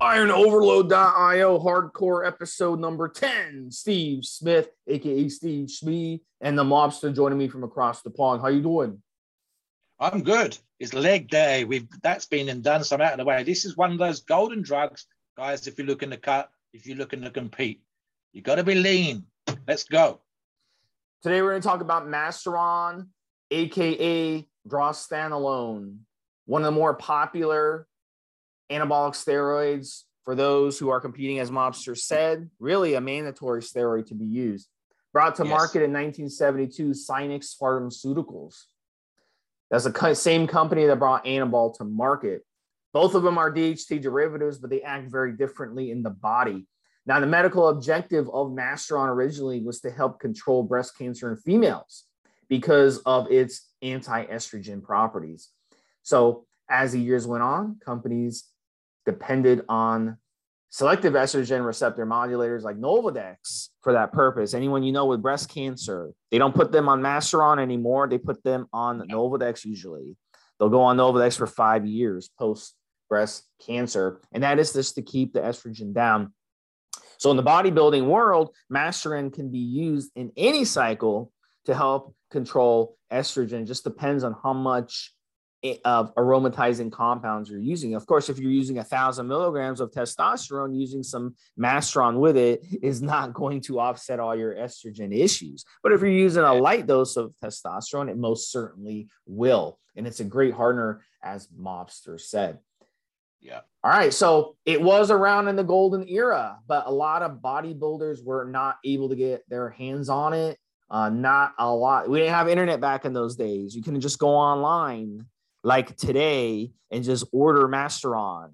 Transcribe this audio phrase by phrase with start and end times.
[0.00, 3.70] IronOverload.io hardcore episode number 10.
[3.70, 8.42] Steve Smith, aka Steve Schmee, and the mobster joining me from across the pond.
[8.42, 9.02] How you doing?
[9.98, 10.58] I'm good.
[10.78, 11.64] It's leg day.
[11.64, 13.42] We've that's been and done, so I'm out of the way.
[13.42, 15.66] This is one of those golden drugs, guys.
[15.66, 17.80] If you're looking to cut, if you're looking to compete,
[18.34, 19.24] you gotta be lean.
[19.66, 20.20] Let's go.
[21.22, 23.06] Today we're gonna talk about Masteron,
[23.50, 25.96] aka Drostanolone,
[26.44, 27.88] one of the more popular
[28.70, 34.14] anabolic steroids for those who are competing, as Mobster said, really a mandatory steroid to
[34.14, 34.68] be used.
[35.12, 35.50] Brought to yes.
[35.50, 38.64] market in 1972, Syntex Pharmaceuticals.
[39.70, 42.42] That's the same company that brought Anadrol to market.
[42.92, 46.66] Both of them are DHT derivatives, but they act very differently in the body.
[47.06, 52.04] Now, the medical objective of Masteron originally was to help control breast cancer in females
[52.48, 55.50] because of its anti estrogen properties.
[56.02, 58.44] So, as the years went on, companies
[59.06, 60.18] depended on
[60.70, 64.52] selective estrogen receptor modulators like Nolvadex for that purpose.
[64.52, 68.08] Anyone you know with breast cancer, they don't put them on Masteron anymore.
[68.08, 70.16] They put them on Nolvadex usually.
[70.58, 72.74] They'll go on Nolvadex for five years post
[73.08, 74.20] breast cancer.
[74.32, 76.32] And that is just to keep the estrogen down.
[77.18, 81.32] So in the bodybuilding world, Masteron can be used in any cycle
[81.64, 83.66] to help control estrogen.
[83.66, 85.14] Just depends on how much
[85.84, 87.94] of aromatizing compounds you're using.
[87.94, 92.64] Of course, if you're using a thousand milligrams of testosterone, using some Masteron with it
[92.82, 95.64] is not going to offset all your estrogen issues.
[95.82, 99.78] But if you're using a light dose of testosterone, it most certainly will.
[99.96, 102.58] And it's a great hardener, as Mobster said.
[103.40, 103.60] Yeah.
[103.84, 104.12] All right.
[104.12, 108.78] So it was around in the golden era, but a lot of bodybuilders were not
[108.84, 110.58] able to get their hands on it.
[110.90, 112.08] Uh, not a lot.
[112.08, 113.74] We didn't have internet back in those days.
[113.74, 115.26] You couldn't just go online
[115.66, 118.50] like today and just order Masteron.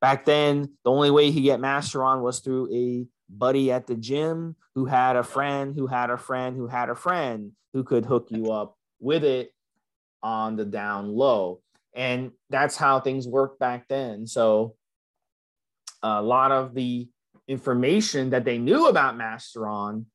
[0.00, 4.56] Back then, the only way he get Masteron was through a buddy at the gym
[4.74, 8.26] who had a friend who had a friend who had a friend who could hook
[8.30, 9.52] you up with it
[10.24, 11.60] on the down low.
[11.94, 14.26] And that's how things worked back then.
[14.26, 14.74] So
[16.02, 17.08] a lot of the
[17.46, 20.06] information that they knew about Masteron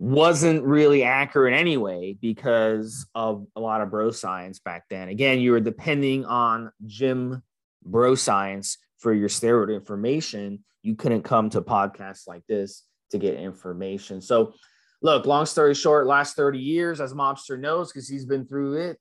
[0.00, 5.10] wasn't really accurate anyway because of a lot of bro science back then.
[5.10, 7.42] Again, you were depending on gym
[7.84, 10.64] bro science for your steroid information.
[10.82, 14.22] You couldn't come to podcasts like this to get information.
[14.22, 14.54] So,
[15.02, 18.98] look, long story short, last 30 years, as Mobster knows, because he's been through it,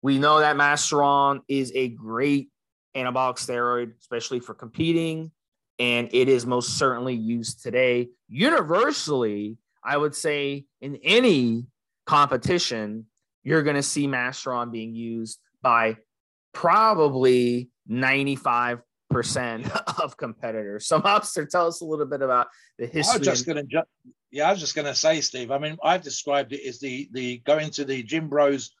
[0.00, 2.48] we know that Masteron is a great
[2.96, 5.30] anabolic steroid, especially for competing.
[5.78, 11.66] And it is most certainly used today universally I would say in any
[12.06, 13.06] competition,
[13.44, 15.96] you're going to see Masteron being used by
[16.52, 18.80] probably 95%
[20.02, 20.86] of competitors.
[20.86, 22.48] So, Mobster, tell us a little bit about
[22.78, 23.14] the history.
[23.14, 23.84] I was just going to,
[24.32, 25.50] yeah, I was just going to say, Steve.
[25.50, 28.72] I mean, I've described it as the the going to the Jim Bros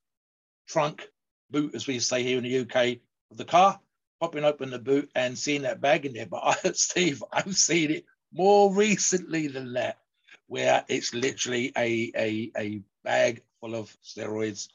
[0.66, 1.08] trunk
[1.50, 2.98] boot, as we say here in the UK,
[3.30, 3.78] of the car,
[4.20, 6.26] popping open the boot and seeing that bag in there.
[6.26, 9.98] But I, Steve, I've seen it more recently than that
[10.46, 14.68] where it's literally a, a, a bag full of steroids,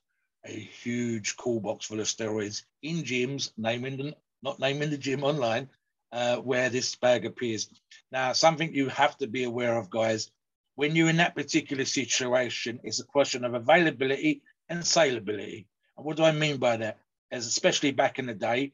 [0.45, 5.23] a huge cool box full of steroids in gyms, naming them, not naming the gym
[5.23, 5.69] online,
[6.11, 7.69] uh, where this bag appears.
[8.11, 10.29] Now, something you have to be aware of, guys,
[10.75, 15.65] when you're in that particular situation, it's a question of availability and saleability.
[15.97, 16.99] And what do I mean by that?
[17.31, 18.73] As especially back in the day,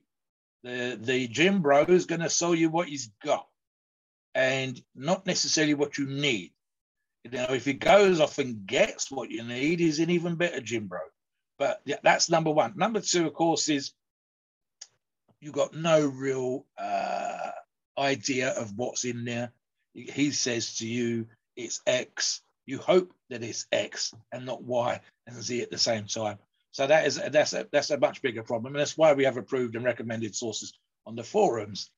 [0.63, 3.47] the, the gym bro is going to sell you what he's got
[4.33, 6.51] and not necessarily what you need.
[7.23, 10.61] You know, if he goes off and gets what you need, he's an even better
[10.61, 10.99] gym bro.
[11.59, 12.73] But yeah, that's number one.
[12.77, 13.91] Number two, of course, is
[15.41, 17.51] you got no real uh,
[17.97, 19.51] idea of what's in there.
[19.93, 22.41] He says to you, it's X.
[22.65, 26.37] You hope that it's X and not Y and Z at the same time.
[26.71, 29.37] So that is that's a, that's a much bigger problem, and that's why we have
[29.37, 30.73] approved and recommended sources
[31.07, 31.89] on the forums.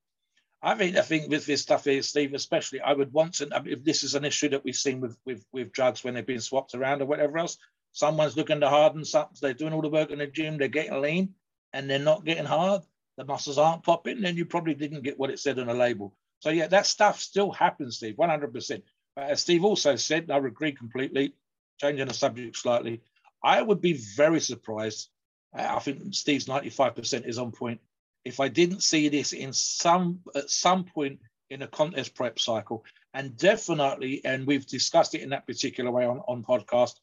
[0.61, 3.49] I mean, I think with this stuff here, Steve, especially, I would want to.
[3.65, 6.41] If this is an issue that we've seen with with with drugs when they've been
[6.41, 7.57] swapped around or whatever else,
[7.93, 9.37] someone's looking to harden something.
[9.41, 10.57] They're doing all the work in the gym.
[10.57, 11.35] They're getting lean,
[11.73, 12.81] and they're not getting hard.
[13.19, 16.15] the muscles aren't popping, then you probably didn't get what it said on the label.
[16.39, 18.81] So yeah, that stuff still happens, Steve, 100%.
[19.15, 21.33] But as Steve also said, I agree completely,
[21.81, 23.01] changing the subject slightly,
[23.43, 25.09] I would be very surprised.
[25.53, 27.81] I think Steve's 95% is on point.
[28.25, 31.19] If I didn't see this in some at some point
[31.49, 36.05] in a contest prep cycle, and definitely, and we've discussed it in that particular way
[36.05, 36.95] on, on podcast,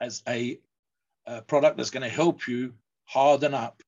[0.00, 0.58] as a,
[1.26, 2.74] a product that's going to help you
[3.04, 3.82] harden up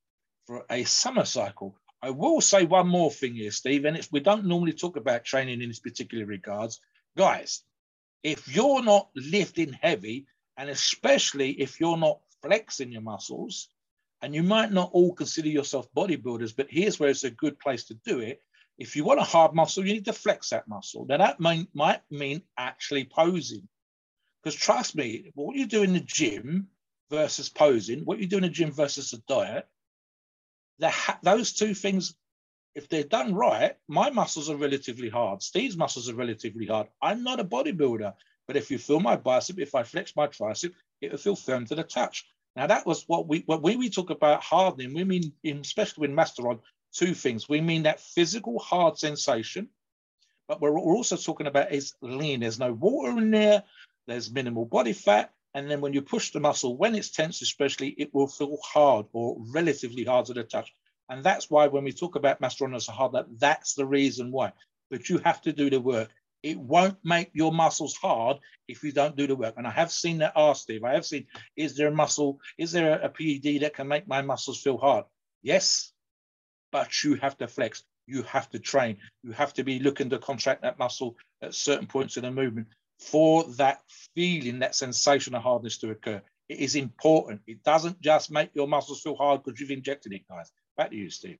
[0.47, 1.77] for a summer cycle.
[2.03, 5.25] I will say one more thing here, Steve, and it's we don't normally talk about
[5.25, 6.81] training in this particular regards.
[7.17, 7.63] Guys,
[8.23, 10.27] if you're not lifting heavy,
[10.57, 13.69] and especially if you're not flexing your muscles,
[14.23, 17.85] and you might not all consider yourself bodybuilders, but here's where it's a good place
[17.85, 18.43] to do it.
[18.79, 21.07] If you want a hard muscle, you need to flex that muscle.
[21.07, 23.69] Now that might, might mean actually posing.
[24.43, 26.69] Because trust me, what you do in the gym
[27.11, 29.67] versus posing, what you do in the gym versus a diet,
[30.83, 32.15] ha- those two things,
[32.75, 35.43] if they're done right, my muscles are relatively hard.
[35.43, 36.89] Steve's muscles are relatively hard.
[37.01, 38.13] I'm not a bodybuilder,
[38.47, 41.67] but if you feel my bicep, if I flex my tricep, it will feel firm
[41.67, 42.27] to the touch.
[42.57, 46.61] Now that was what we when we talk about hardening, we mean, especially in Masteron,
[46.93, 47.49] two things.
[47.49, 49.69] We mean that physical hard sensation,
[50.49, 52.41] but we're, we're also talking about is lean.
[52.41, 53.63] There's no water in there.
[54.07, 55.33] There's minimal body fat.
[55.53, 59.07] And then when you push the muscle, when it's tense, especially, it will feel hard
[59.13, 60.75] or relatively hard to the touch.
[61.09, 64.33] And that's why when we talk about Masteron as a hard, that that's the reason
[64.33, 64.53] why.
[64.91, 66.11] But you have to do the work.
[66.47, 68.37] It won't make your muscles hard
[68.69, 69.55] if you don't do the work.
[69.57, 70.85] And I have seen that asked, Steve.
[70.85, 71.27] I have seen,
[71.57, 75.07] is there a muscle, is there a PED that can make my muscles feel hard?
[75.43, 75.93] Yes,
[76.71, 77.83] but you have to flex.
[78.07, 78.99] You have to train.
[79.25, 82.69] You have to be looking to contract that muscle at certain points in the movement
[83.01, 83.81] for that
[84.15, 86.23] feeling, that sensation of hardness to occur.
[86.49, 87.41] It is important.
[87.49, 90.53] It doesn't just make your muscles feel hard because you've injected it, guys.
[90.77, 91.39] Back to you, Steve.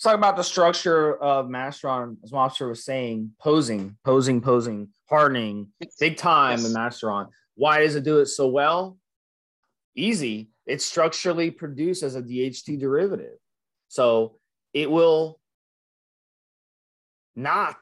[0.00, 5.72] Let's talk about the structure of Masteron, as Mobster was saying, posing, posing, posing, hardening,
[5.98, 6.66] big time yes.
[6.66, 7.26] in Masteron.
[7.54, 8.96] Why does it do it so well?
[9.94, 10.48] Easy.
[10.64, 13.34] It's structurally produced as a DHT derivative.
[13.88, 14.38] So
[14.72, 15.38] it will
[17.36, 17.76] not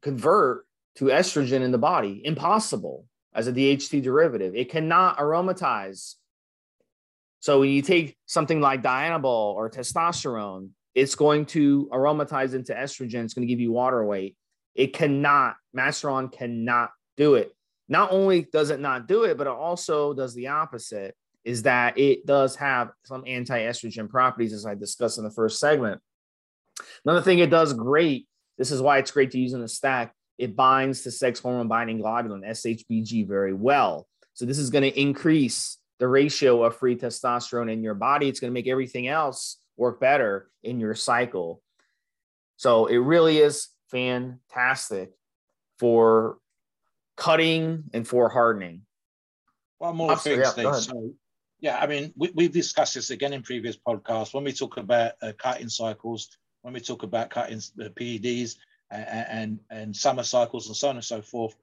[0.00, 0.64] convert
[0.94, 2.22] to estrogen in the body.
[2.24, 3.04] Impossible
[3.34, 4.56] as a DHT derivative.
[4.56, 6.14] It cannot aromatize.
[7.40, 13.24] So when you take something like Dianabol or testosterone, it's going to aromatize into estrogen.
[13.24, 14.36] It's going to give you water weight.
[14.74, 17.52] It cannot, Masteron cannot do it.
[17.88, 21.14] Not only does it not do it, but it also does the opposite
[21.44, 26.00] is that it does have some anti-estrogen properties, as I discussed in the first segment.
[27.04, 28.26] Another thing it does great
[28.58, 30.14] this is why it's great to use in a stack.
[30.38, 34.06] It binds to sex hormone binding globulin, SHBG, very well.
[34.34, 38.28] So this is going to increase the ratio of free testosterone in your body.
[38.28, 41.62] It's going to make everything else work better in your cycle.
[42.56, 45.12] So it really is fantastic
[45.78, 46.38] for
[47.16, 48.82] cutting and for hardening.
[49.78, 51.12] One more thing, yeah, So,
[51.60, 55.12] yeah, I mean, we, have discussed this again in previous podcasts when we talk about
[55.20, 58.56] uh, cutting cycles when we talk about cutting the PEDs
[58.90, 61.54] and, and, and summer cycles and so on and so forth,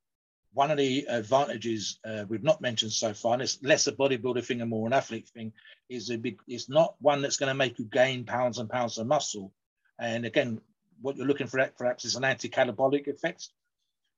[0.53, 4.43] one of the advantages uh, we've not mentioned so far, and it's less a bodybuilder
[4.43, 5.53] thing and more an athlete thing,
[5.89, 8.97] is a big, it's not one that's going to make you gain pounds and pounds
[8.97, 9.53] of muscle.
[9.97, 10.59] And again,
[11.01, 13.49] what you're looking for perhaps is an anti-catabolic effect.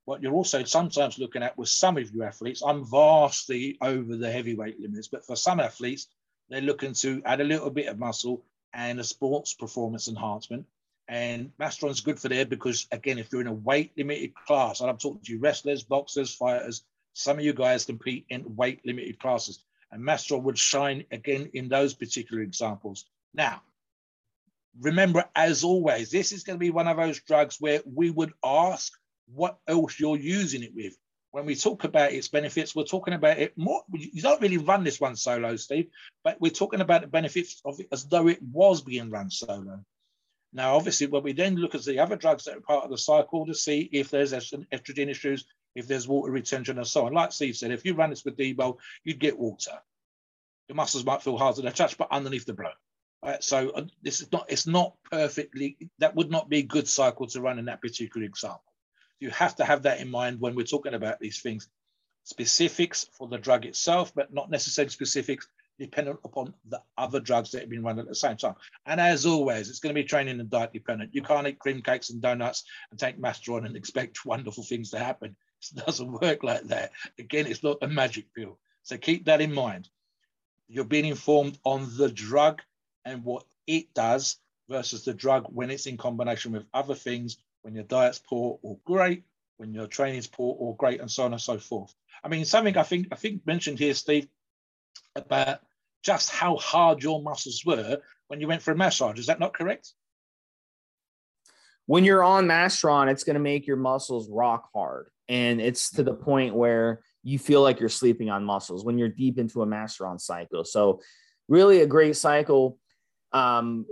[0.06, 4.30] What you're also sometimes looking at with some of your athletes, I'm vastly over the
[4.30, 6.08] heavyweight limits, but for some athletes,
[6.50, 10.66] they're looking to add a little bit of muscle and a sports performance enhancement.
[11.08, 14.88] And Masteron's good for there because, again, if you're in a weight limited class, and
[14.88, 19.18] I'm talking to you wrestlers, boxers, fighters, some of you guys compete in weight limited
[19.18, 19.62] classes.
[19.92, 23.04] And Masteron would shine again in those particular examples.
[23.34, 23.62] Now,
[24.80, 28.32] remember, as always, this is going to be one of those drugs where we would
[28.44, 28.92] ask
[29.32, 30.96] what else you're using it with.
[31.30, 33.82] When we talk about its benefits, we're talking about it more.
[33.92, 35.90] You don't really run this one solo, Steve,
[36.22, 39.84] but we're talking about the benefits of it as though it was being run solo.
[40.54, 42.96] Now, obviously, when we then look at the other drugs that are part of the
[42.96, 45.44] cycle to see if there's estrogen issues,
[45.74, 47.12] if there's water retention and so on.
[47.12, 49.72] Like Steve said, if you run this with Dbol, you'd get water.
[50.68, 52.70] Your muscles might feel hard to touch, but underneath the blow.
[53.22, 56.86] Right, so uh, this is not, it's not perfectly, that would not be a good
[56.86, 58.62] cycle to run in that particular example.
[59.18, 61.68] You have to have that in mind when we're talking about these things.
[62.24, 67.62] Specifics for the drug itself, but not necessarily specifics dependent upon the other drugs that
[67.62, 68.54] have been run at the same time.
[68.86, 71.14] And as always, it's going to be training and diet dependent.
[71.14, 74.98] You can't eat cream cakes and donuts and take Masteron and expect wonderful things to
[74.98, 75.36] happen.
[75.74, 76.92] It doesn't work like that.
[77.18, 78.58] Again, it's not a magic pill.
[78.82, 79.88] So keep that in mind.
[80.68, 82.60] You're being informed on the drug
[83.06, 84.36] and what it does
[84.68, 88.76] versus the drug when it's in combination with other things, when your diet's poor or
[88.84, 89.24] great,
[89.56, 91.94] when your training's poor or great, and so on and so forth.
[92.22, 94.28] I mean, something I think I think mentioned here, Steve,
[95.16, 95.58] about
[96.02, 97.98] just how hard your muscles were
[98.28, 99.18] when you went for a massage.
[99.18, 99.92] Is that not correct?
[101.86, 105.08] When you're on Masteron, it's going to make your muscles rock hard.
[105.28, 109.08] And it's to the point where you feel like you're sleeping on muscles when you're
[109.08, 110.64] deep into a Masteron cycle.
[110.64, 111.00] So,
[111.48, 112.78] really, a great cycle
[113.32, 113.86] um,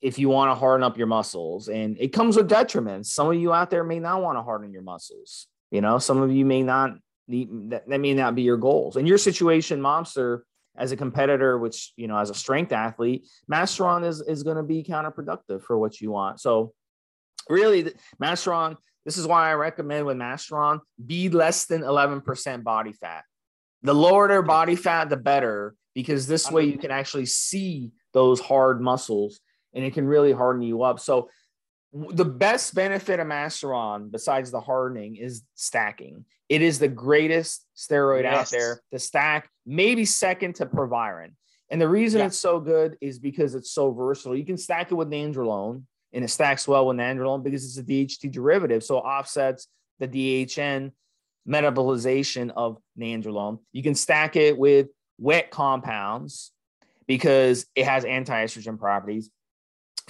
[0.00, 1.68] if you want to harden up your muscles.
[1.68, 3.06] And it comes with detriments.
[3.06, 5.46] Some of you out there may not want to harden your muscles.
[5.70, 6.92] You know, some of you may not
[7.70, 8.96] that, that may not be your goals.
[8.96, 10.40] In your situation, Mobster,
[10.76, 14.62] as a competitor, which you know, as a strength athlete, Masteron is is going to
[14.62, 16.40] be counterproductive for what you want.
[16.40, 16.72] So,
[17.48, 23.24] really, Masteron this is why I recommend with Masteron be less than 11% body fat.
[23.82, 28.40] The lower their body fat, the better, because this way you can actually see those
[28.40, 29.40] hard muscles
[29.74, 31.00] and it can really harden you up.
[31.00, 31.30] So,
[31.92, 36.24] the best benefit of Masteron, besides the hardening, is stacking.
[36.48, 38.34] It is the greatest steroid yes.
[38.34, 41.36] out there to stack, maybe second to Proviron.
[41.70, 42.26] And the reason yeah.
[42.26, 44.36] it's so good is because it's so versatile.
[44.36, 47.82] You can stack it with Nandrolone, and it stacks well with nandrolone because it's a
[47.82, 48.84] DHT derivative.
[48.84, 49.68] So offsets
[49.98, 50.92] the DHN
[51.48, 53.60] metabolization of nandrolone.
[53.72, 56.52] You can stack it with wet compounds
[57.06, 59.30] because it has anti-estrogen properties.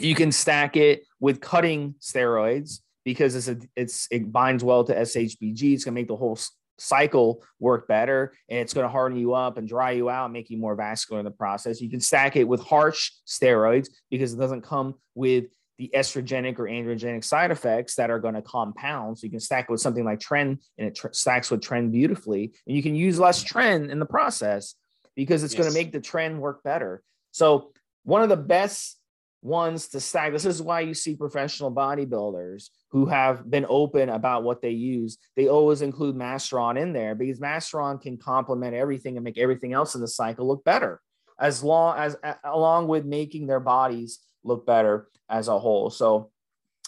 [0.03, 4.95] You can stack it with cutting steroids because it's a, it's it binds well to
[4.95, 5.75] SHBG.
[5.75, 6.39] It's gonna make the whole
[6.79, 10.33] cycle work better and it's going to harden you up and dry you out and
[10.33, 11.81] make you more vascular in the process.
[11.81, 15.45] You can stack it with harsh steroids because it doesn't come with
[15.79, 19.19] the estrogenic or androgenic side effects that are going to compound.
[19.19, 21.91] So you can stack it with something like Tren and it tr- stacks with Tren
[21.91, 22.53] beautifully.
[22.67, 24.75] And you can use less Tren in the process
[25.17, 25.63] because it's yes.
[25.63, 27.03] going to make the Tren work better.
[27.31, 27.73] So
[28.05, 28.99] one of the best
[29.43, 34.45] ones to stack, this is why you see professional bodybuilders who have been open about
[34.45, 35.19] what they use.
[35.37, 39.95] They always include Masteron in there because Masteron can complement everything and make everything else
[39.95, 41.01] in the cycle look better
[41.39, 45.91] as long as along with making their bodies look better as a whole.
[45.91, 46.31] So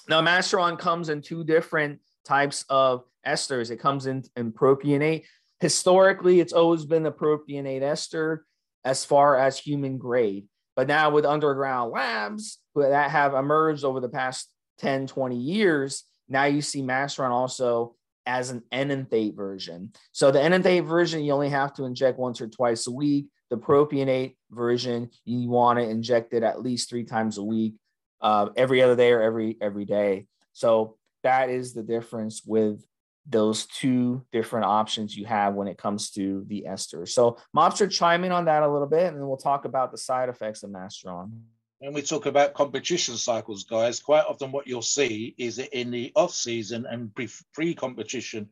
[0.08, 3.70] now Masteron comes in two different types of esters.
[3.70, 5.25] It comes in, in propionate.
[5.61, 8.44] Historically, it's always been the propionate ester
[8.84, 10.46] as far as human grade.
[10.76, 16.44] But now with underground labs that have emerged over the past 10, 20 years, now
[16.44, 17.94] you see Masteron also
[18.26, 19.92] as an enanthate version.
[20.12, 23.26] So the enanthate version, you only have to inject once or twice a week.
[23.50, 27.74] The propionate version, you want to inject it at least three times a week,
[28.20, 30.26] uh, every other day or every every day.
[30.54, 32.84] So that is the difference with
[33.26, 37.06] those two different options you have when it comes to the ester.
[37.06, 39.98] So Mobster, chime in on that a little bit, and then we'll talk about the
[39.98, 41.30] side effects of Masteron.
[41.78, 45.90] When we talk about competition cycles, guys, quite often what you'll see is that in
[45.90, 47.14] the off season and
[47.52, 48.48] pre-competition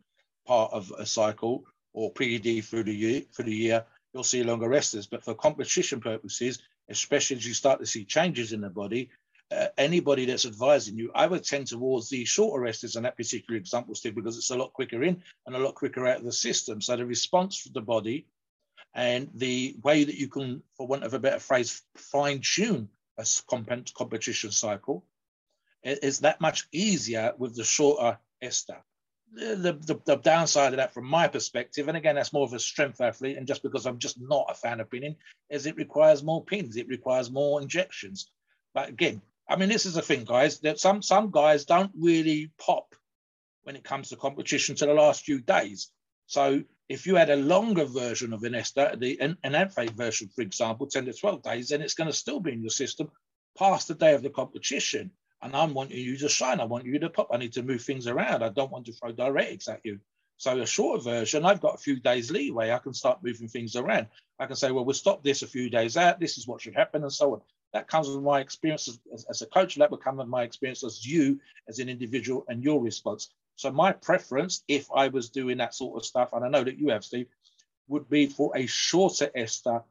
[0.47, 4.69] part of a cycle or pre-D through the year, through the year, you'll see longer
[4.69, 5.09] esters.
[5.09, 9.09] But for competition purposes, especially as you start to see changes in the body,
[9.53, 13.59] uh, anybody that's advising you, I would tend towards the shorter esters in that particular
[13.59, 16.33] example, Steve, because it's a lot quicker in and a lot quicker out of the
[16.33, 16.81] system.
[16.81, 18.27] So the response for the body
[18.95, 23.27] and the way that you can, for want of a better phrase, fine tune a
[23.95, 25.05] competition cycle
[25.83, 28.79] is that much easier with the shorter ester
[29.35, 32.59] the, the, the, downside of that from my perspective, and again, that's more of a
[32.59, 35.17] strength athlete, and just because I'm just not a fan of pinning,
[35.51, 38.31] is it requires more pins, it requires more injections.
[38.75, 42.53] But again, I mean, this is the thing, guys, that some some guys don't really
[42.59, 42.95] pop
[43.65, 45.91] when it comes to competition to the last few days.
[46.27, 50.87] So if you had a longer version of an the an, an version, for example,
[50.87, 53.11] 10 to 12 days, then it's going to still be in your system
[53.59, 55.11] past the day of the competition
[55.43, 56.61] and I'm wanting you to shine.
[56.61, 57.29] I want you to pop.
[57.33, 58.43] I need to move things around.
[58.43, 59.99] I don't want to throw diuretics at you.
[60.37, 62.71] So a shorter version, I've got a few days leeway.
[62.71, 64.07] I can start moving things around.
[64.39, 66.21] I can say, well, we'll stop this a few days out.
[66.21, 67.41] This is what should happen, and so on.
[67.73, 69.77] That comes with my experience as, as a coach.
[69.77, 73.31] That will come with my experience as you, as an individual, and your response.
[73.57, 76.79] So my preference, if I was doing that sort of stuff, and I know that
[76.79, 77.29] you have, Steve,
[77.89, 79.83] would be for a shorter ester,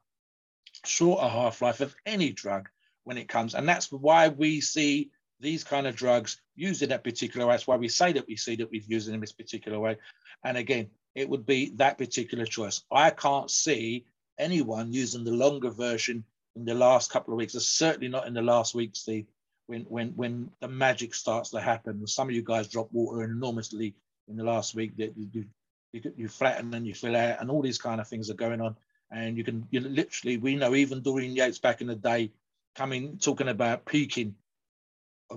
[0.85, 2.69] shorter half-life of any drug
[3.03, 3.55] when it comes.
[3.55, 7.53] And that's why we see these kind of drugs used in that particular way.
[7.53, 9.97] That's why we say that we see that we've used them in this particular way.
[10.43, 12.83] And again, it would be that particular choice.
[12.91, 14.05] I can't see
[14.37, 16.23] anyone using the longer version
[16.55, 17.55] in the last couple of weeks.
[17.55, 19.25] It's certainly not in the last week, Steve,
[19.67, 22.05] when when when the magic starts to happen.
[22.07, 23.95] Some of you guys drop water enormously
[24.27, 24.97] in the last week.
[24.97, 25.45] That you,
[25.93, 28.61] you, you flatten and you fill out, and all these kind of things are going
[28.61, 28.75] on.
[29.11, 32.31] And you can you literally, we know even Dorian Yates back in the day
[32.75, 34.35] coming talking about peaking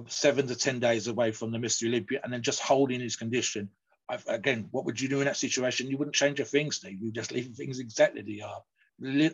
[0.08, 1.86] seven to 10 days away from the Mr.
[1.86, 3.68] Olympia and then just holding his condition.
[4.08, 5.88] I've, again, what would you do in that situation?
[5.88, 7.00] You wouldn't change a thing, Steve.
[7.00, 8.62] You just leave things exactly the are.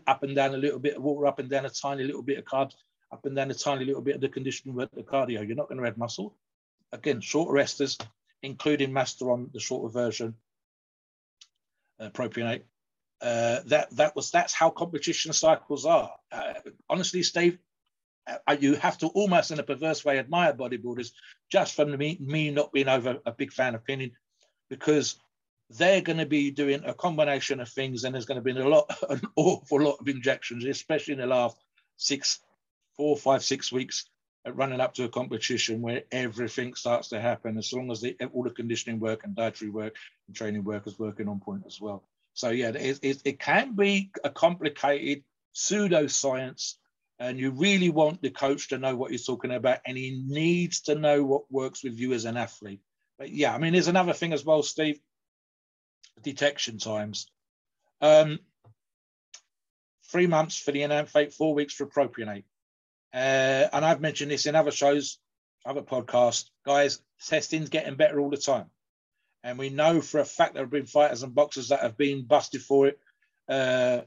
[0.07, 2.39] Up and down a little bit of water, up and down a tiny little bit
[2.39, 2.75] of carbs,
[3.13, 5.47] up and down a tiny little bit of the conditioning work, the cardio.
[5.47, 6.35] You're not going to add muscle.
[6.93, 8.01] Again, shorter esters,
[8.43, 10.35] including Masteron, the shorter version,
[12.01, 12.63] uh, propionate.
[13.21, 16.11] Uh, that that was that's how competition cycles are.
[16.33, 16.55] Uh,
[16.89, 17.59] honestly, Steve,
[18.27, 21.13] uh, you have to almost in a perverse way admire bodybuilders
[21.51, 24.13] just from me, me not being over a big fan opinion
[24.71, 25.17] because
[25.71, 28.69] they're going to be doing a combination of things and there's going to be a
[28.69, 31.57] lot an awful lot of injections especially in the last
[31.97, 32.41] six
[32.97, 34.07] four five six weeks
[34.47, 38.43] running up to a competition where everything starts to happen as long as the, all
[38.43, 39.95] the conditioning work and dietary work
[40.27, 42.03] and training work is working on point as well.
[42.33, 45.25] So yeah it, it, it can be a complicated
[45.55, 46.75] pseudoscience
[47.19, 50.81] and you really want the coach to know what you're talking about and he needs
[50.83, 52.81] to know what works with you as an athlete.
[53.19, 54.99] But yeah i mean there's another thing as well steve
[56.23, 57.27] detection times.
[58.01, 58.39] Um,
[60.11, 62.45] three months for the enanthate four weeks for propionate.
[63.13, 65.19] Uh, and i've mentioned this in other shows
[65.67, 66.49] other podcasts.
[66.65, 68.67] Guys testing's getting better all the time.
[69.43, 72.25] And we know for a fact there have been fighters and boxers that have been
[72.25, 72.99] busted for it.
[73.49, 74.03] Uh,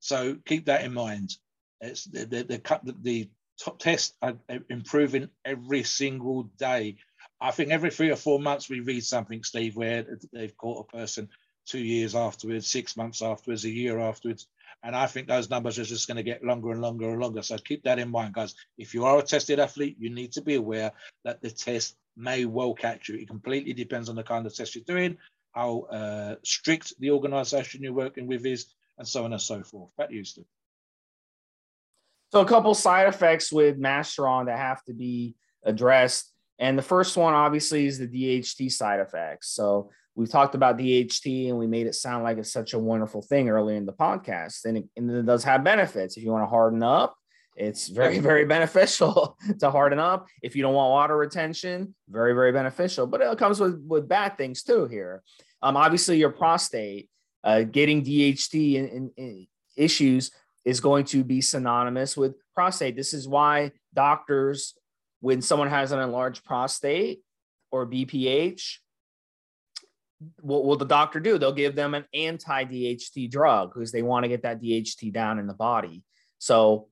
[0.00, 1.34] so keep that in mind.
[1.80, 4.36] It's the the, the, the top test are
[4.68, 6.96] improving every single day.
[7.42, 10.96] I think every three or four months we read something, Steve, where they've caught a
[10.96, 11.28] person
[11.66, 14.46] two years afterwards, six months afterwards, a year afterwards.
[14.84, 17.42] And I think those numbers are just going to get longer and longer and longer.
[17.42, 18.54] So keep that in mind, guys.
[18.78, 20.92] If you are a tested athlete, you need to be aware
[21.24, 23.16] that the test may well catch you.
[23.16, 25.18] It completely depends on the kind of test you're doing,
[25.52, 28.66] how uh, strict the organization you're working with is,
[28.98, 29.90] and so on and so forth.
[30.10, 30.44] You, Steve.
[32.32, 35.34] So a couple side effects with Masteron that have to be
[35.64, 36.31] addressed.
[36.58, 39.50] And the first one obviously is the DHT side effects.
[39.50, 43.22] So we've talked about DHT and we made it sound like it's such a wonderful
[43.22, 44.64] thing earlier in the podcast.
[44.64, 46.16] And it, and it does have benefits.
[46.16, 47.16] If you want to harden up,
[47.56, 50.26] it's very, very beneficial to harden up.
[50.42, 53.06] If you don't want water retention, very, very beneficial.
[53.06, 55.22] But it comes with, with bad things too here.
[55.62, 57.08] Um, obviously, your prostate,
[57.44, 60.30] uh, getting DHT in, in, in issues
[60.64, 62.96] is going to be synonymous with prostate.
[62.96, 64.74] This is why doctors,
[65.22, 67.20] when someone has an enlarged prostate
[67.70, 68.78] or BPH,
[70.40, 71.38] what will the doctor do?
[71.38, 75.38] They'll give them an anti DHT drug because they want to get that DHT down
[75.38, 76.02] in the body.
[76.38, 76.88] So,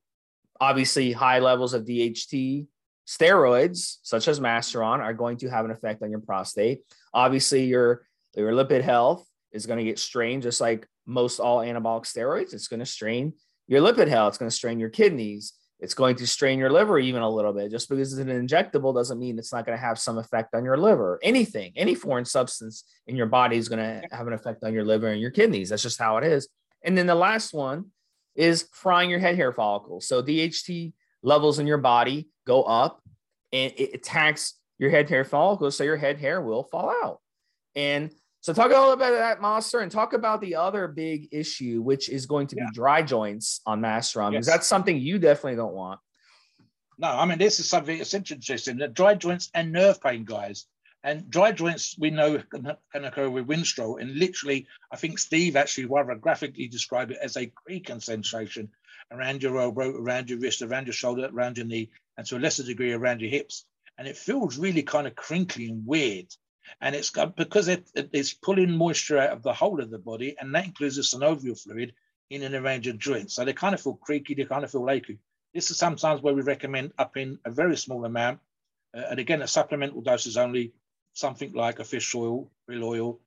[0.61, 2.69] obviously, high levels of DHT
[3.07, 6.83] steroids, such as Masteron, are going to have an effect on your prostate.
[7.12, 12.05] Obviously, your, your lipid health is going to get strained, just like most all anabolic
[12.05, 12.55] steroids.
[12.55, 13.33] It's going to strain
[13.66, 14.31] your lipid health.
[14.31, 15.53] It's going to strain your kidneys.
[15.81, 17.71] It's going to strain your liver even a little bit.
[17.71, 20.64] Just because it's an injectable doesn't mean it's not going to have some effect on
[20.64, 21.19] your liver.
[21.23, 24.85] Anything, any foreign substance in your body is going to have an effect on your
[24.85, 25.71] liver and your kidneys.
[25.71, 26.49] That's just how it is.
[26.85, 27.87] And then the last one
[28.35, 30.07] is frying your head hair follicles.
[30.07, 33.03] So DHT levels in your body go up
[33.53, 35.77] and it attacks your head hair follicles.
[35.77, 37.21] So your head hair will fall out.
[37.75, 41.29] And so talk a little bit about that Mobster and talk about the other big
[41.31, 44.55] issue, which is going to be dry joints on Masteron, because yes.
[44.55, 46.00] that's something you definitely don't want.
[46.98, 48.79] No, I mean this is something that's interesting.
[48.79, 50.66] The dry joints and nerve pain, guys.
[51.03, 54.00] And dry joints we know can, can occur with Winstrol.
[54.00, 58.68] And literally, I think Steve actually rather graphically described it as a creaking sensation
[59.11, 62.38] around your elbow, around your wrist, around your shoulder, around your knee, and to a
[62.38, 63.64] lesser degree around your hips.
[63.96, 66.26] And it feels really kind of crinkly and weird
[66.80, 69.98] and it's got because it, it, it's pulling moisture out of the whole of the
[69.98, 71.94] body, and that includes the synovial fluid
[72.30, 73.35] in and around your joints.
[73.35, 75.18] So they kind of feel creaky, they kind of feel achy.
[75.52, 78.40] This is sometimes where we recommend upping a very small amount,
[78.96, 80.72] uh, and again, a supplemental dose is only
[81.12, 83.20] something like a fish oil, krill oil,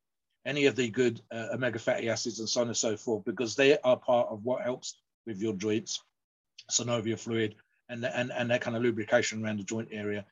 [0.45, 3.55] any of the good uh, omega fatty acids, and so on and so forth, because
[3.55, 6.01] they are part of what helps with your joints,
[6.71, 7.55] synovial fluid,
[7.89, 10.25] and, and, and that kind of lubrication around the joint area.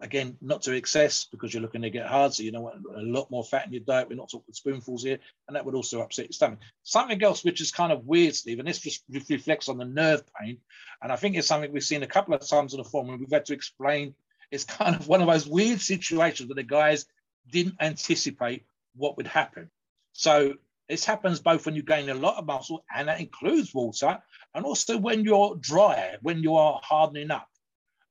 [0.00, 3.00] Again, not to excess because you're looking to get hard, so you don't want a
[3.00, 4.08] lot more fat in your diet.
[4.08, 6.60] We're not talking spoonfuls here, and that would also upset your stomach.
[6.84, 10.22] Something else which is kind of weird, Steve, and this just reflects on the nerve
[10.40, 10.58] pain,
[11.02, 13.18] and I think it's something we've seen a couple of times in the forum, and
[13.18, 14.14] we've had to explain.
[14.52, 17.06] It's kind of one of those weird situations where the guys
[17.50, 19.68] didn't anticipate what would happen.
[20.12, 20.54] So
[20.88, 24.22] this happens both when you gain a lot of muscle, and that includes water,
[24.54, 27.48] and also when you're dry, when you are hardening up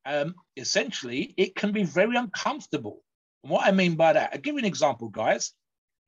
[0.07, 3.03] um, essentially it can be very uncomfortable.
[3.43, 5.53] And what I mean by that, I'll give you an example, guys.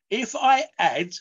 [0.10, 1.12] If I add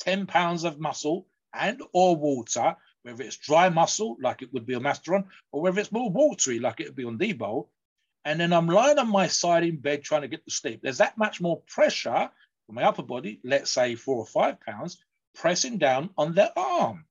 [0.00, 4.74] 10 pounds of muscle and or water whether it's dry muscle, like it would be
[4.74, 7.68] on Masteron, or whether it's more watery, like it would be on Dbol.
[8.24, 10.80] And then I'm lying on my side in bed trying to get to sleep.
[10.82, 14.98] There's that much more pressure on my upper body, let's say four or five pounds,
[15.36, 17.04] pressing down on their arm.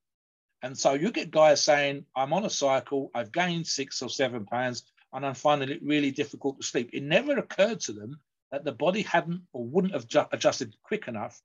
[0.61, 4.45] And so you get guys saying, I'm on a cycle, I've gained six or seven
[4.45, 4.83] pounds,
[5.15, 6.89] and I'm finding it really difficult to sleep.
[6.93, 8.19] It never occurred to them
[8.51, 11.41] that the body hadn't or wouldn't have ju- adjusted quick enough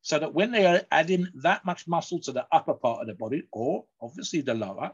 [0.00, 3.14] so that when they are adding that much muscle to the upper part of the
[3.14, 4.92] body, or obviously the lower,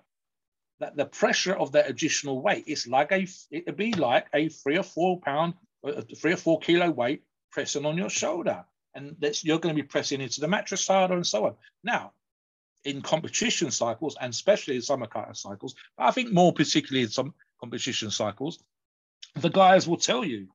[0.80, 4.76] that the pressure of that additional weight is like a, it'd be like a three
[4.76, 5.54] or four pound,
[5.86, 8.64] uh, three or four kilo weight pressing on your shoulder.
[8.94, 11.54] And that's, you're going to be pressing into the mattress harder and so on.
[11.82, 12.12] Now,
[12.84, 17.34] in competition cycles, and especially in summer cycles, but I think more particularly in some
[17.60, 18.62] competition cycles,
[19.34, 20.48] the guys will tell you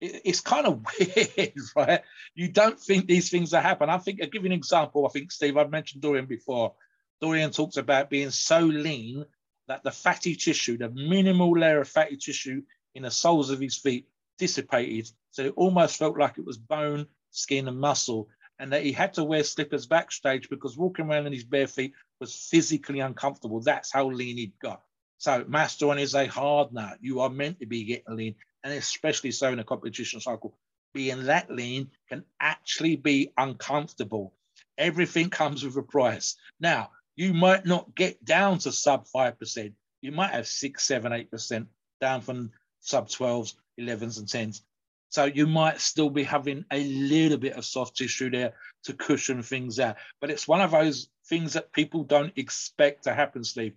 [0.00, 0.84] it's kind of
[1.36, 2.02] weird, right?
[2.34, 3.88] You don't think these things are happen.
[3.88, 5.06] I think I'll give you an example.
[5.06, 6.74] I think Steve, I've mentioned Dorian before.
[7.20, 9.24] Dorian talks about being so lean
[9.68, 12.62] that the fatty tissue, the minimal layer of fatty tissue
[12.94, 14.06] in the soles of his feet
[14.38, 15.10] dissipated.
[15.30, 18.28] So it almost felt like it was bone, skin, and muscle.
[18.58, 21.92] And that he had to wear slippers backstage because walking around in his bare feet
[22.20, 23.60] was physically uncomfortable.
[23.60, 24.82] That's how lean he'd got.
[25.18, 26.98] So Masteron is a hard nut.
[27.00, 28.34] You are meant to be getting lean
[28.66, 30.58] and especially so in a competition cycle,
[30.92, 34.34] being that lean can actually be uncomfortable.
[34.76, 36.34] Everything comes with a price.
[36.58, 39.72] Now, you might not get down to sub 5%.
[40.02, 41.66] You might have 6, 7, 8%
[42.00, 42.50] down from
[42.80, 44.62] sub 12s, 11s, and 10s.
[45.10, 49.44] So you might still be having a little bit of soft tissue there to cushion
[49.44, 49.96] things out.
[50.20, 53.74] But it's one of those things that people don't expect to happen, Steve.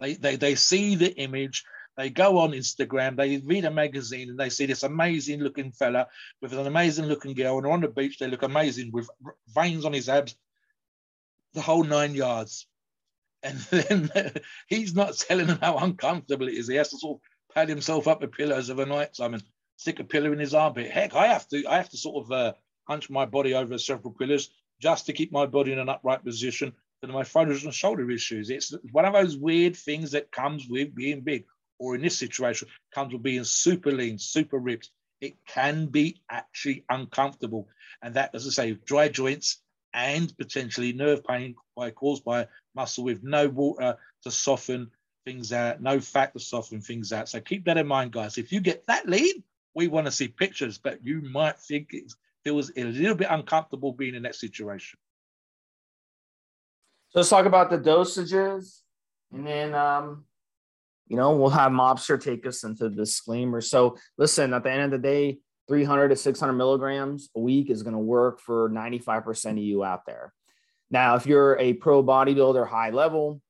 [0.00, 1.64] They, they, they see the image
[1.96, 6.08] they go on Instagram, they read a magazine, and they see this amazing looking fella
[6.42, 9.08] with an amazing looking girl, and on the beach they look amazing with
[9.48, 10.36] veins on his abs,
[11.54, 12.66] the whole nine yards.
[13.42, 14.10] And then
[14.68, 16.68] he's not telling them how uncomfortable it is.
[16.68, 19.42] He has to sort of pad himself up with pillows of a night and
[19.76, 20.90] stick a pillow in his armpit.
[20.90, 22.52] Heck, I have to, I have to sort of uh,
[22.86, 24.50] hunch my body over several pillows
[24.82, 28.50] just to keep my body in an upright position for my shoulders and shoulder issues.
[28.50, 31.44] It's one of those weird things that comes with being big
[31.78, 36.84] or in this situation, comes with being super lean, super ripped, it can be actually
[36.88, 37.68] uncomfortable.
[38.02, 39.62] And that, as I say, dry joints
[39.94, 41.54] and potentially nerve pain
[41.94, 44.90] caused by muscle with no water to soften
[45.24, 47.28] things out, no fat to soften things out.
[47.28, 48.38] So keep that in mind, guys.
[48.38, 49.42] If you get that lean,
[49.74, 52.12] we want to see pictures, but you might think it
[52.44, 54.98] feels a little bit uncomfortable being in that situation.
[57.16, 58.82] So let's talk about the dosages
[59.32, 60.26] and then um,
[61.08, 63.62] you know, we'll have Mobster take us into the disclaimer.
[63.62, 67.82] So listen, at the end of the day, 300 to 600 milligrams a week is
[67.82, 70.34] going to work for 95% of you out there.
[70.90, 73.40] Now, if you're a pro bodybuilder, high level,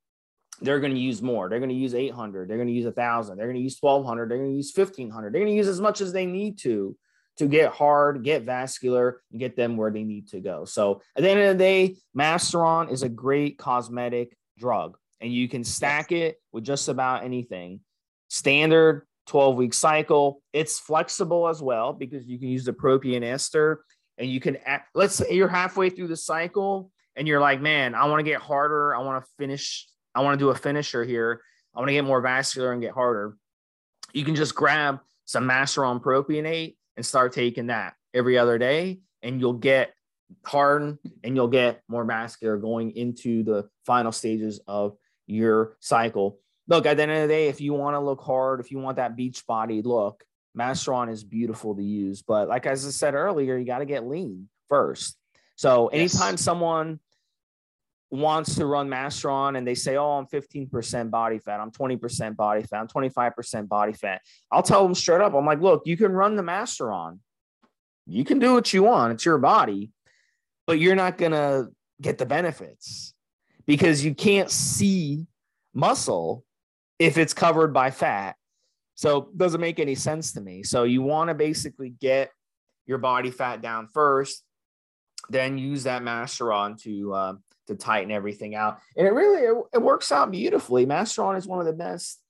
[0.61, 1.49] they're going to use more.
[1.49, 2.49] They're going to use 800.
[2.49, 3.37] They're going to use 1,000.
[3.37, 4.31] They're going to use 1,200.
[4.31, 5.35] They're going to use 1,500.
[5.35, 6.97] They're going to use as much as they need to
[7.39, 10.65] to get hard, get vascular, and get them where they need to go.
[10.65, 15.49] So at the end of the day, Masteron is a great cosmetic drug and you
[15.49, 17.81] can stack it with just about anything.
[18.29, 20.43] Standard 12 week cycle.
[20.53, 23.85] It's flexible as well because you can use the propionate ester
[24.19, 24.59] and you can,
[24.95, 28.41] let's say you're halfway through the cycle and you're like, man, I want to get
[28.41, 28.95] harder.
[28.95, 29.87] I want to finish.
[30.15, 31.43] I want to do a finisher here.
[31.75, 33.37] I want to get more vascular and get harder.
[34.13, 39.41] You can just grab some Masteron propionate and start taking that every other day, and
[39.41, 39.93] you'll get
[40.45, 46.41] hardened and you'll get more vascular going into the final stages of your cycle.
[46.69, 48.79] Look, at the end of the day, if you want to look hard, if you
[48.79, 50.25] want that beach body look,
[50.59, 52.23] Masteron is beautiful to use.
[52.23, 55.17] But like as I said earlier, you got to get lean first.
[55.55, 56.41] So anytime yes.
[56.41, 56.99] someone
[58.21, 62.63] wants to run Masteron and they say, Oh, I'm 15% body fat, I'm 20% body
[62.63, 66.13] fat, I'm 25% body fat, I'll tell them straight up, I'm like, look, you can
[66.13, 67.19] run the Masteron.
[68.07, 69.91] You can do what you want, it's your body,
[70.67, 71.69] but you're not gonna
[72.01, 73.15] get the benefits
[73.67, 75.27] because you can't see
[75.75, 76.45] muscle
[76.99, 78.37] if it's covered by fat.
[78.95, 80.63] So it doesn't make any sense to me.
[80.63, 82.31] So you want to basically get
[82.87, 84.43] your body fat down first,
[85.29, 87.35] then use that Masteron to uh,
[87.67, 88.79] to tighten everything out.
[88.97, 90.87] And it really it, it works out beautifully.
[90.87, 92.21] Masteron is one of the best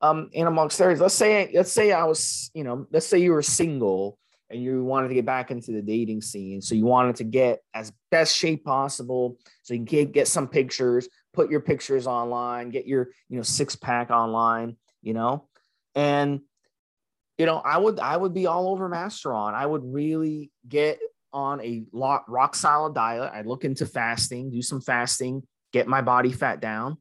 [0.00, 1.00] um in amongst steroids.
[1.00, 4.18] Let's say let's say I was, you know, let's say you were single
[4.50, 6.62] and you wanted to get back into the dating scene.
[6.62, 9.36] So you wanted to get as best shape possible.
[9.62, 13.42] So you can get, get some pictures, put your pictures online, get your, you know,
[13.42, 15.48] six pack online, you know,
[15.94, 16.40] and,
[17.36, 19.54] you know, I would, I would be all over Masteron.
[19.54, 20.98] I would really get
[21.32, 23.30] on a rock solid diet.
[23.32, 26.98] I'd look into fasting, do some fasting get my body fat down.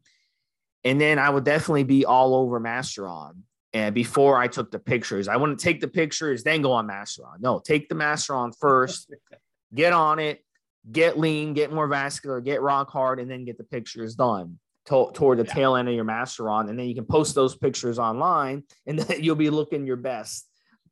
[0.84, 3.42] And then I would definitely be all over Masteron.
[3.74, 7.40] And before I took the pictures, I wouldn't take the pictures, then go on Masteron.
[7.40, 9.14] No, take the Masteron first,
[9.76, 10.44] get on it,
[10.90, 15.12] get lean, get more vascular, get rock hard, and then get the pictures done to-
[15.14, 15.54] toward the yeah.
[15.54, 16.70] tail end of your Masteron.
[16.70, 20.48] And then you can post those pictures online and then you'll be looking your best.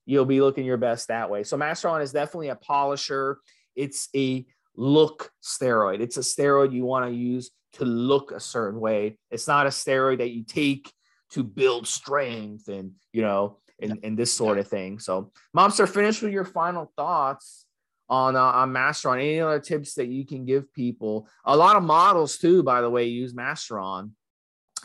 [0.05, 1.43] You'll be looking your best that way.
[1.43, 3.39] So Masteron is definitely a polisher.
[3.75, 6.01] It's a look steroid.
[6.01, 9.17] It's a steroid you want to use to look a certain way.
[9.31, 10.91] It's not a steroid that you take
[11.31, 14.99] to build strength and, you know, and, and this sort of thing.
[14.99, 17.65] So, Mobster, finish with your final thoughts
[18.07, 19.15] on uh, on Masteron.
[19.15, 21.27] Any other tips that you can give people?
[21.43, 24.11] A lot of models too, by the way, use Masteron,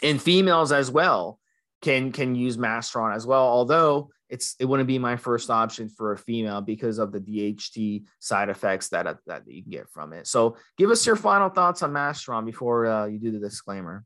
[0.02, 1.39] and females as well
[1.80, 3.42] can can use Masteron as well.
[3.42, 8.04] Although it's it wouldn't be my first option for a female because of the DHT
[8.18, 10.26] side effects that that you can get from it.
[10.26, 14.04] So, give us your final thoughts on Masteron before uh, you do the disclaimer.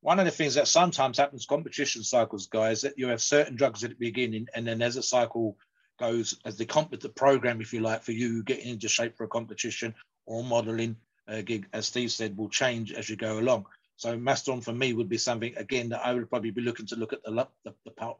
[0.00, 3.84] One of the things that sometimes happens competition cycles, guys, that you have certain drugs
[3.84, 5.56] at the beginning, and then as a cycle
[5.98, 9.24] goes, as the comp the program, if you like, for you getting into shape for
[9.24, 13.66] a competition or modeling uh, gig, as Steve said, will change as you go along.
[13.98, 16.96] So Masteron for me would be something again that I would probably be looking to
[16.96, 18.14] look at the the, the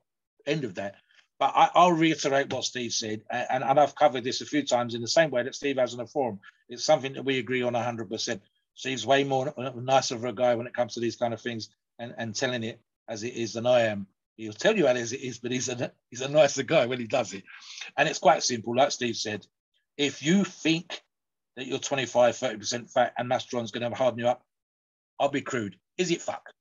[0.45, 0.97] end of that.
[1.39, 4.97] But I, will reiterate what Steve said, and, and I've covered this a few times
[4.97, 6.41] in the same way that Steve has in a forum.
[6.69, 8.41] It's something that we agree on 100%.
[8.75, 11.41] Steve's way more uh, nicer of a guy when it comes to these kind of
[11.41, 11.69] things
[12.01, 14.09] and, and telling it as it is than I am.
[14.37, 17.07] He'll tell you as it is, but he's a he's a nicer guy when he
[17.07, 17.45] does it.
[17.97, 19.47] And it's quite simple, like Steve said.
[19.97, 21.01] If you think
[21.57, 24.45] that you're 25, 30% fat and Masteron's going to harden you up,
[25.19, 25.77] I'll be crude.
[25.97, 26.53] Is it fuck?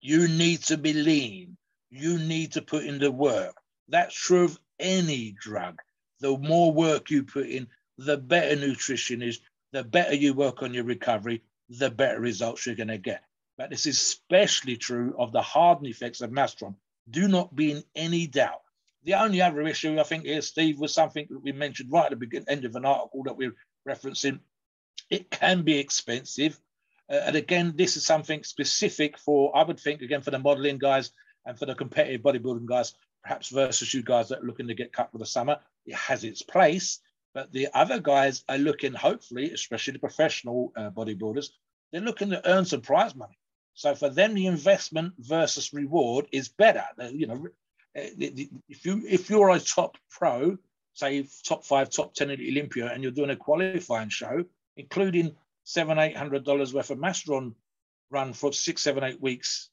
[0.00, 1.56] You need to be lean.
[1.90, 3.54] You need to put in the work.
[3.88, 5.78] That's true of any drug.
[6.20, 9.40] The more work you put in, the better nutrition is,
[9.72, 13.22] the better you work on your recovery, the better results you're going to get.
[13.58, 16.74] But this is especially true of the hardening effects of Masteron.
[17.10, 18.62] Do not be in any doubt.
[19.04, 22.10] The only other issue I think here, Steve, was something that we mentioned right at
[22.10, 23.54] the beginning, end of an article that we're
[23.88, 24.40] referencing.
[25.10, 26.58] It can be expensive.
[27.12, 30.78] Uh, and again, this is something specific for, I would think, again, for the modeling
[30.78, 31.10] guys
[31.44, 34.92] and for the competitive bodybuilding guys, perhaps versus you guys that are looking to get
[34.92, 35.58] cut for the summer.
[35.84, 37.00] It has its place.
[37.34, 41.50] But the other guys are looking, hopefully, especially the professional uh, bodybuilders,
[41.90, 43.38] they're looking to earn some prize money.
[43.74, 46.84] So for them, the investment versus reward is better.
[47.10, 47.46] You know,
[47.96, 50.58] uh, if you if you're a top pro,
[50.92, 54.44] say top five, top ten at Olympia, and you're doing a qualifying show,
[54.76, 57.54] including seven, eight hundred dollars worth of Masteron
[58.10, 59.70] run for six, seven, eight weeks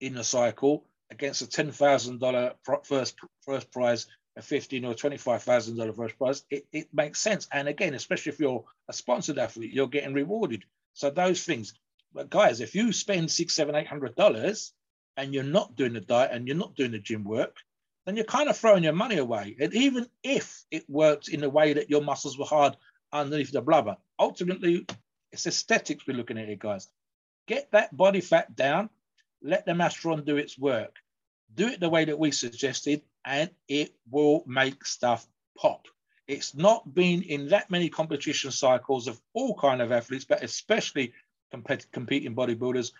[0.00, 5.16] in the cycle against a ten thousand dollar first first prize a fifteen or twenty
[5.16, 7.46] five thousand dollar first prize, it, it makes sense.
[7.52, 10.64] And again, especially if you're a sponsored athlete, you're getting rewarded.
[10.94, 11.74] So those things.
[12.12, 14.72] But guys, if you spend six, seven, eight hundred dollars
[15.16, 17.56] and you're not doing the diet and you're not doing the gym work,
[18.06, 19.56] then you're kind of throwing your money away.
[19.60, 22.76] And even if it worked in a way that your muscles were hard
[23.12, 24.86] underneath the blubber, ultimately
[25.32, 26.88] it's aesthetics we're looking at here, guys.
[27.46, 28.88] Get that body fat down,
[29.42, 30.96] let the Masteron do its work.
[31.54, 35.26] Do it the way that we suggested, and it will make stuff
[35.58, 35.86] pop.
[36.26, 41.12] It's not been in that many competition cycles of all kind of athletes, but especially
[41.52, 42.92] compet- competing bodybuilders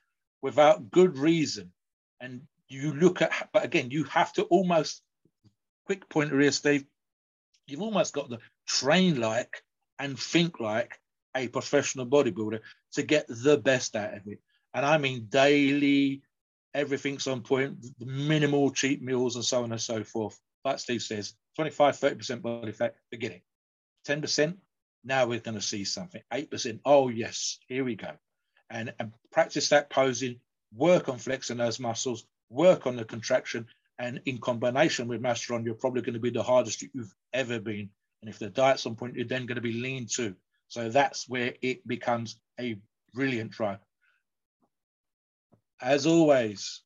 [0.43, 1.73] without good reason.
[2.21, 5.03] And you look at, but again, you have to almost,
[5.87, 6.85] quick pointer here, Steve,
[7.67, 9.63] you've almost got to train like
[9.99, 10.99] and think like
[11.35, 12.61] a professional bodybuilder
[12.93, 14.41] to get the best out of it.
[14.73, 16.23] And I mean daily,
[16.75, 20.39] everything's on point, minimal cheap meals and so on and so forth.
[20.65, 23.43] Like Steve says, 25, 30% body fat, it.
[24.07, 24.57] 10%,
[25.05, 26.23] now we're going to see something.
[26.33, 28.11] 8%, oh yes, here we go.
[28.71, 30.41] And, and practice that posing,
[30.75, 33.67] work on flexing those muscles, work on the contraction,
[33.99, 37.91] and in combination with Masteron, you're probably going to be the hardest you've ever been.
[38.23, 40.35] And if the diet's on point, you're then going to be lean too.
[40.75, 42.77] So that's where it becomes a
[43.13, 43.79] brilliant try.
[45.81, 46.83] As always,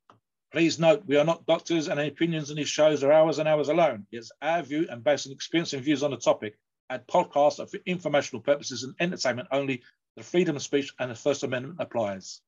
[0.53, 3.71] please note we are not doctors and opinions in these shows are ours and ours
[3.71, 4.07] alone.
[4.13, 6.59] It's our view and based on experience and views on the topic.
[6.91, 9.83] And podcasts are for informational purposes and entertainment only.
[10.17, 12.43] The freedom of speech and the First Amendment applies.